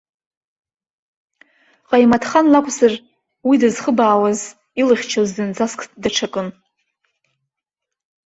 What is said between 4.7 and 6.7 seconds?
илыхьчоз зынӡаск даҽакын.